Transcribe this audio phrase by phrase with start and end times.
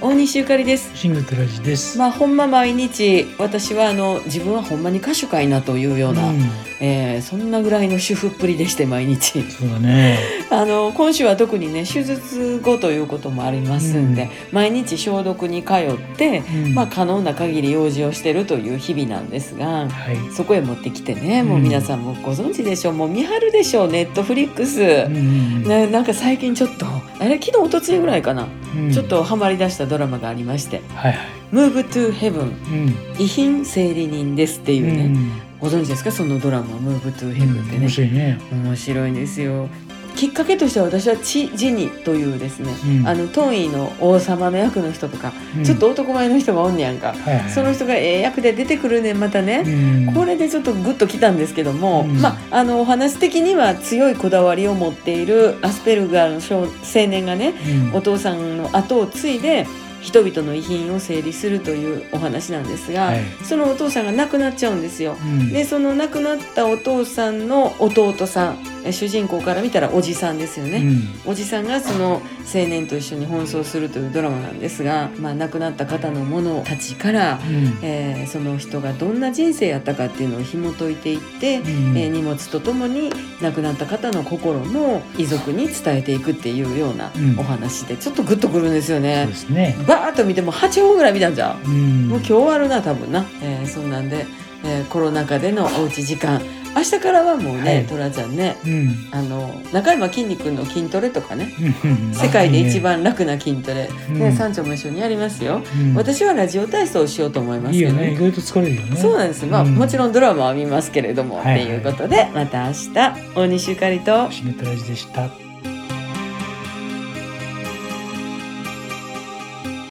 [0.00, 0.96] 大西ゆかりです。
[0.96, 1.98] シングトラジです。
[1.98, 6.40] まあほんま毎日私はあの自分はほんまに歌手かいなというような、うん。
[6.80, 9.42] えーそんなぐらいの主婦っぷりでして毎日。
[9.50, 10.16] そうだね。
[10.50, 14.28] あの今週は特にね手術後ということもありますんで、うん。
[14.52, 16.74] 毎日消毒に通って、うん。
[16.74, 19.88] まあ可能な限り用事をしてるという日々なんですがはい。
[20.32, 22.94] そこへ持ってきてねもう皆さんもご存知でしょう。
[22.94, 23.88] もう見張るでしょう。
[23.90, 26.86] ネットフリックス、うんね、なんか最近ちょっと
[27.20, 28.42] あれ昨日おとついぐらいかな、
[28.76, 31.26] うんちょっとハマりだしたドラマがありましてはいはい。
[31.52, 32.94] 「Move to Heaven うん。
[33.18, 35.30] 遺品整理人です」っていうね、ん。
[35.58, 36.12] ご存知ですか？
[36.12, 38.38] そのドラマ「Move to Heaven」ってね、面白いね。
[38.52, 39.68] 面白いんですよ
[40.18, 43.06] きっかけとしては私はチ・ジニというですね、うん。
[43.06, 45.64] あのトンイの王様の役の人とか、うん。
[45.64, 47.50] ちょっと男前の人がおんねやんか、はいはい。
[47.50, 50.14] その人がええ役で出てくるねんまたね、うん。
[50.14, 52.20] これでちょっとグッときたんですけども、うん。
[52.20, 56.68] まああのお話的には強いこだわりを持っているアスペルガーの少青
[57.06, 57.54] 年がね
[57.92, 57.94] うん。
[57.94, 59.68] お父さんの後を継いで
[60.00, 63.22] 人々の遺品を整理するというお話なんですが、はい。
[63.44, 65.16] そのお父さんが亡くなっちゃうんですよ。
[65.22, 65.52] うん。
[65.52, 70.78] でその亡くなったお父さんの弟さんえ主人公から見たらおじさんですよね。
[70.78, 72.22] うんおじさんがその
[72.54, 81.62] 青年と一緒に奔走するというドラマなんですが、まあ、亡くなった方のものたちから、うんえーその人がどんな人生やったかっていうのを紐解いていって、う
[81.92, 83.10] んえー荷物とともに
[83.42, 89.34] 亡くなった方の心も遺族に伝えていくっていうようなうんお話でちょっとグッとくるんですよねで。
[89.34, 89.76] すね。
[89.86, 91.62] バーッと見ても8本ぐらい見たんじゃん。
[91.64, 92.08] うん。
[92.08, 94.26] もう今日終わるな多分な、えーそうなんで、
[94.64, 96.40] えーコロナ禍でのおうち時間
[96.76, 97.86] 明日からはもうね、はい。
[97.86, 99.08] トラちゃんねうん。
[99.10, 101.52] あの中山きんに君の筋トレとかね
[101.84, 102.80] うん世界で一。
[102.80, 104.18] 番楽な筋トレ、うん。
[104.18, 105.94] ね山頂も一緒にやりますよ、うん。
[105.94, 108.12] 私はラジオ体操をしようと思いますけどいいよね。
[108.12, 108.96] 意外と疲れるよね。
[108.96, 109.46] そうなんです。
[109.46, 109.74] まあ、うん。
[109.74, 112.94] もちろんドラマは見ますけれども、っていうことでまた明日。
[113.34, 114.30] 大西ゆかりと。
[114.30, 115.47] シングトラジでした。